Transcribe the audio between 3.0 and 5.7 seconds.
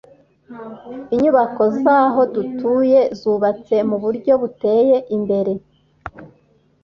zubatse muburyo buteye imbere